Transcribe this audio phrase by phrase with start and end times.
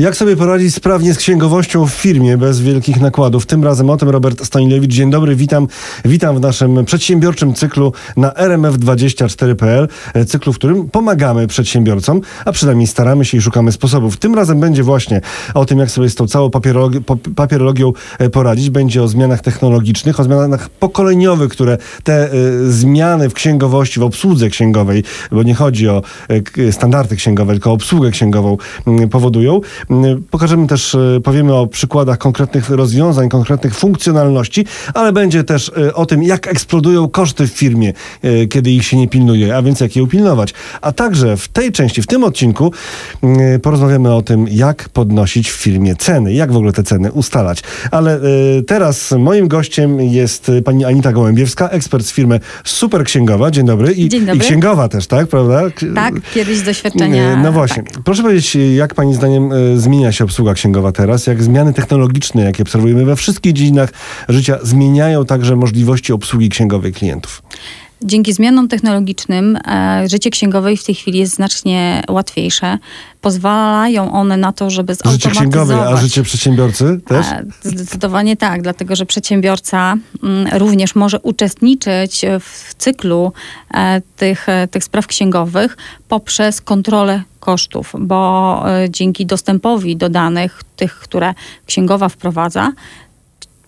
[0.00, 3.46] Jak sobie poradzić sprawnie z księgowością w firmie bez wielkich nakładów?
[3.46, 4.90] Tym razem o tym Robert Stanilewicz.
[4.90, 5.68] Dzień dobry, witam.
[6.04, 9.88] Witam w naszym przedsiębiorczym cyklu na rmf24.pl,
[10.26, 14.16] cyklu, w którym pomagamy przedsiębiorcom, a przynajmniej staramy się i szukamy sposobów.
[14.16, 15.20] Tym razem będzie właśnie
[15.54, 17.00] o tym, jak sobie z tą całą papierologi
[17.36, 18.70] papierologią e, poradzić.
[18.70, 24.48] Będzie o zmianach technologicznych, o zmianach pokoleniowych, które te y, zmiany w księgowości, w obsłudze
[24.48, 26.02] księgowej, bo nie chodzi o
[26.58, 28.56] y, standardy księgowe, tylko o obsługę księgową
[29.02, 29.60] y, powodują.
[30.30, 36.06] Pokażemy też, e, powiemy o przykładach konkretnych rozwiązań, konkretnych funkcjonalności, ale będzie też e, o
[36.06, 39.96] tym, jak eksplodują koszty w firmie, e, kiedy ich się nie pilnuje, a więc jak
[39.96, 40.54] je upilnować.
[40.80, 42.72] A także w tej części, w tym odcinku
[43.22, 47.62] mm, porozmawiamy o tym, jak podnosić w firmie ceny, jak w ogóle te ceny ustalać.
[47.90, 48.20] Ale
[48.66, 53.50] teraz moim gościem jest pani Anita Gołębiewska, ekspert z firmy Super Księgowa.
[53.50, 53.92] Dzień dobry.
[53.92, 54.36] I, Dzień dobry.
[54.36, 55.26] I księgowa też, tak?
[55.26, 55.62] Prawda?
[55.94, 57.36] Tak, kiedyś doświadczenia.
[57.36, 57.82] No właśnie.
[57.82, 58.02] Tak.
[58.04, 63.04] Proszę powiedzieć, jak pani zdaniem zmienia się obsługa księgowa teraz, jak zmiany technologiczne, jakie obserwujemy
[63.04, 63.92] we wszystkich dziedzinach
[64.28, 67.42] życia, zmieniają także możliwości obsługi księgowej klientów.
[68.04, 72.78] Dzięki zmianom technologicznym e, życie księgowe w tej chwili jest znacznie łatwiejsze.
[73.20, 75.34] Pozwalają one na to, żeby zautomatyzować...
[75.34, 77.26] Życie księgowe, a życie przedsiębiorcy też?
[77.26, 83.32] E, zdecydowanie tak, dlatego że przedsiębiorca mm, również może uczestniczyć w cyklu
[83.74, 85.76] e, tych, tych spraw księgowych
[86.08, 91.34] poprzez kontrolę kosztów, bo dzięki dostępowi do danych, tych, które
[91.66, 92.72] księgowa wprowadza,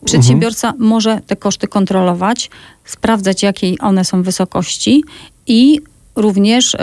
[0.05, 0.89] Przedsiębiorca mhm.
[0.89, 2.50] może te koszty kontrolować,
[2.84, 5.05] sprawdzać, jakiej one są wysokości
[5.47, 5.81] i
[6.17, 6.78] również y,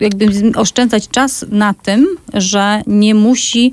[0.00, 3.72] jakby oszczędzać czas na tym, że nie musi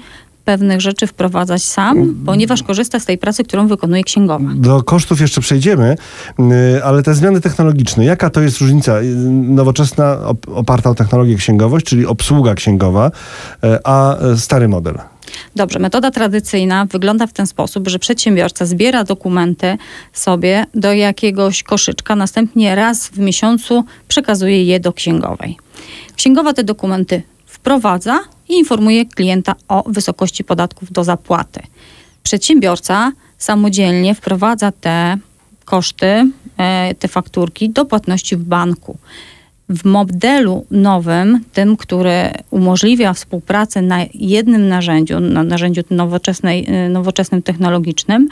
[0.49, 2.23] pewnych rzeczy wprowadzać sam, mm.
[2.25, 4.49] ponieważ korzysta z tej pracy, którą wykonuje księgowa.
[4.55, 5.95] Do kosztów jeszcze przejdziemy,
[6.39, 9.01] y, ale te zmiany technologiczne, jaka to jest różnica?
[9.01, 9.03] Y,
[9.59, 10.17] nowoczesna,
[10.55, 13.11] oparta o technologię księgowość, czyli obsługa księgowa,
[13.83, 14.95] a stary model?
[15.55, 19.77] Dobrze, metoda tradycyjna wygląda w ten sposób, że przedsiębiorca zbiera dokumenty
[20.13, 25.57] sobie do jakiegoś koszyczka, następnie raz w miesiącu przekazuje je do księgowej.
[26.15, 28.19] Księgowa te dokumenty wprowadza
[28.49, 31.61] i informuje klienta o wysokości podatków do zapłaty.
[32.23, 35.17] Przedsiębiorca samodzielnie wprowadza te
[35.65, 38.97] koszty, e, te fakturki do płatności w banku.
[39.69, 47.41] W modelu nowym, tym, który umożliwia współpracę na jednym narzędziu, na narzędziu nowoczesnej, y, nowoczesnym
[47.41, 48.29] technologicznym,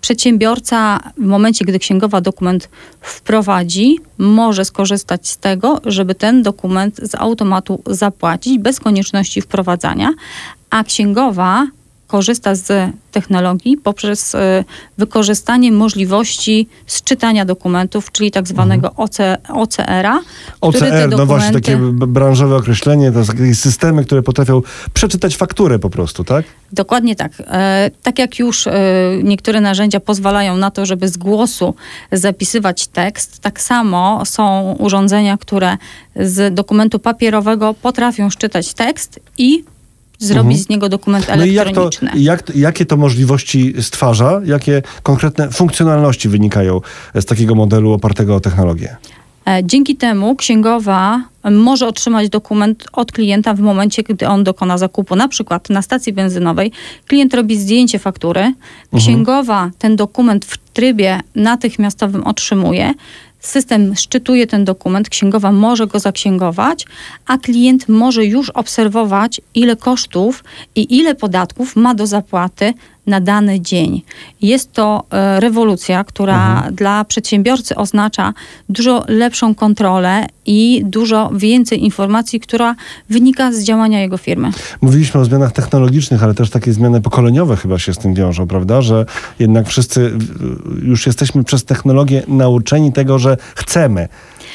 [0.00, 2.68] przedsiębiorca w momencie, gdy księgowa dokument
[3.00, 10.12] wprowadzi, może skorzystać z tego, żeby ten dokument z automatu zapłacić bez konieczności wprowadzania,
[10.70, 11.66] a księgowa
[12.10, 14.64] korzysta z technologii poprzez e,
[14.98, 18.94] wykorzystanie możliwości sczytania dokumentów, czyli tak zwanego.
[19.48, 20.20] OCR-a.
[20.60, 24.62] OCR, no właśnie, takie branżowe określenie, to takie systemy, które potrafią
[24.94, 26.44] przeczytać fakturę po prostu, tak?
[26.72, 27.32] Dokładnie tak.
[27.46, 28.72] E, tak jak już e,
[29.22, 31.74] niektóre narzędzia pozwalają na to, żeby z głosu
[32.12, 35.76] zapisywać tekst, tak samo są urządzenia, które
[36.16, 39.64] z dokumentu papierowego potrafią szczytać tekst i
[40.20, 40.64] zrobić mhm.
[40.64, 42.10] z niego dokument elektroniczny.
[42.14, 44.40] No i jak to, jak, jakie to możliwości stwarza?
[44.44, 46.80] Jakie konkretne funkcjonalności wynikają
[47.14, 48.96] z takiego modelu opartego o technologię?
[49.46, 55.16] E, dzięki temu księgowa może otrzymać dokument od klienta w momencie, gdy on dokona zakupu.
[55.16, 56.72] Na przykład na stacji benzynowej
[57.06, 58.56] klient robi zdjęcie faktury, mhm.
[58.96, 62.94] księgowa ten dokument w trybie natychmiastowym otrzymuje.
[63.40, 66.86] System szczytuje ten dokument, księgowa może go zaksięgować,
[67.26, 72.74] a klient może już obserwować, ile kosztów i ile podatków ma do zapłaty
[73.10, 74.02] na dany dzień.
[74.42, 76.74] Jest to e, rewolucja, która mhm.
[76.74, 78.32] dla przedsiębiorcy oznacza
[78.68, 82.74] dużo lepszą kontrolę i dużo więcej informacji, która
[83.10, 84.50] wynika z działania jego firmy.
[84.80, 88.82] Mówiliśmy o zmianach technologicznych, ale też takie zmiany pokoleniowe chyba się z tym wiążą, prawda?
[88.82, 89.06] Że
[89.38, 90.12] jednak wszyscy
[90.82, 94.08] już jesteśmy przez technologię nauczeni tego, że chcemy.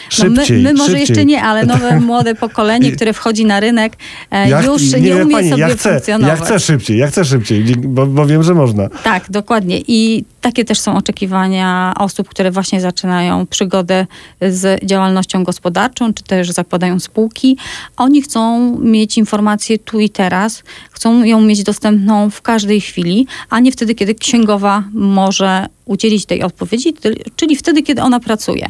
[0.10, 1.00] Szybciej, no my, my może szybciej.
[1.00, 3.94] jeszcze nie, ale nowe młode pokolenie, które wchodzi na rynek,
[4.32, 6.40] e, ja, już nie, nie umie pani, sobie ja chcę, funkcjonować.
[6.40, 8.90] Ja chcę szybciej, ja chcę szybciej, bo, bo wiem, że można.
[8.90, 9.82] Tak, dokładnie.
[9.88, 14.08] I takie też są oczekiwania osób, które właśnie zaczynają przygodę
[14.42, 17.58] z działalnością gospodarczą, czy też zakładają spółki.
[17.98, 23.60] Oni chcą mieć informacje tu i teraz, chcą ją mieć dostępną w każdej chwili, a
[23.60, 26.94] nie wtedy, kiedy księgowa może udzielić tej odpowiedzi,
[27.36, 28.70] czyli wtedy, kiedy ona pracuje.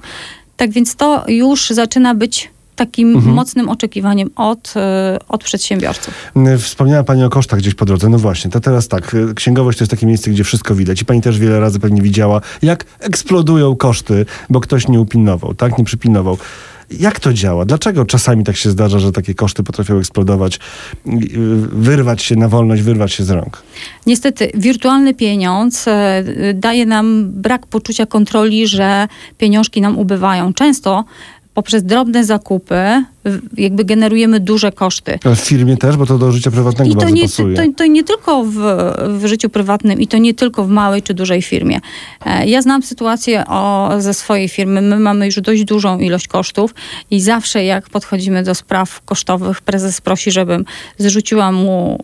[0.57, 3.36] Tak więc to już zaczyna być takim mhm.
[3.36, 6.13] mocnym oczekiwaniem od, e, od przedsiębiorców.
[6.60, 8.10] Wspomniała Pani o kosztach gdzieś po drodze.
[8.10, 9.16] No właśnie, to teraz tak.
[9.16, 11.02] E, księgowość to jest takie miejsce, gdzie wszystko widać.
[11.02, 15.78] I Pani też wiele razy pewnie widziała, jak eksplodują koszty, bo ktoś nie upilnował, tak?
[15.78, 16.38] Nie przypilnował.
[16.91, 17.65] Jak to działa?
[17.65, 20.59] Dlaczego czasami tak się zdarza, że takie koszty potrafią eksplodować,
[21.71, 23.63] wyrwać się na wolność, wyrwać się z rąk?
[24.05, 26.23] Niestety, wirtualny pieniądz e,
[26.53, 30.53] daje nam brak poczucia kontroli, że pieniążki nam ubywają.
[30.53, 31.05] Często
[31.56, 33.04] poprzez drobne zakupy
[33.57, 35.19] jakby generujemy duże koszty.
[35.24, 37.56] Ale w firmie też, bo to do życia prywatnego I to bardzo nie, pasuje.
[37.56, 38.56] to, to nie tylko w,
[39.19, 41.80] w życiu prywatnym i to nie tylko w małej czy dużej firmie.
[42.25, 44.81] E, Ja znam sytuację o, ze swojej firmy.
[44.81, 46.74] My mamy już dość dużą ilość kosztów
[47.12, 50.66] i zawsze jak podchodzimy do spraw kosztowych, prezes prosi, żebym
[50.98, 52.04] zrzuciła mu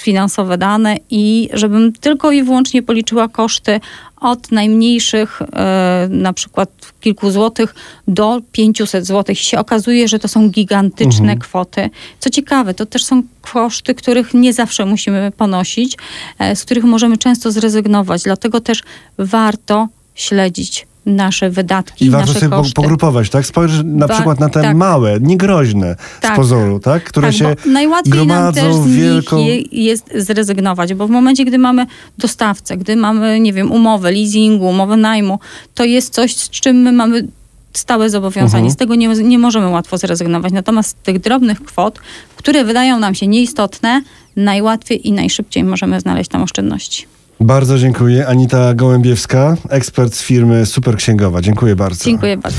[0.00, 3.80] finansowe dane i żebym tylko i wyłącznie policzyła koszty
[4.20, 6.70] od najmniejszych, e, na przykład
[7.00, 7.74] kilku złotych,
[8.08, 9.40] do 500 złotych.
[9.40, 11.90] I się okazuje, że to są gigantyczne kwoty.
[12.18, 15.96] Co ciekawe, to też są koszty, których nie zawsze musimy ponosić,
[16.38, 18.22] e, z których możemy często zrezygnować.
[18.22, 18.82] Dlatego też
[19.18, 22.74] warto śledzić nasze wydatki, I warto nasze sobie koszty.
[22.74, 23.46] pogrupować, tak?
[23.46, 24.76] Spojrzysz na Wa- przykład na te tak.
[24.76, 26.36] małe, niegroźne z Tak.
[26.36, 27.04] pozoru, tak?
[27.04, 29.36] Które tak, się najłatwiej nam też z wielką...
[29.36, 31.86] nich je, jest zrezygnować, bo w momencie, gdy mamy
[32.18, 35.38] dostawcę, gdy mamy, nie wiem, umowę leasingu, umowę najmu,
[35.74, 37.26] to jest coś, z czym my mamy
[37.72, 38.64] stałe zobowiązanie.
[38.64, 38.70] Mhm.
[38.70, 40.52] Z tego nie, nie możemy łatwo zrezygnować.
[40.52, 41.98] Natomiast z tych drobnych kwot,
[42.36, 44.02] które wydają nam się nieistotne,
[44.36, 47.06] najłatwiej i najszybciej możemy znaleźć tam oszczędności.
[47.40, 48.26] Bardzo dziękuję.
[48.26, 51.40] Anita Gołębiewska, ekspert z firmy Superksięgowa.
[51.40, 52.04] Dziękuję bardzo.
[52.04, 52.58] Dziękuję bardzo.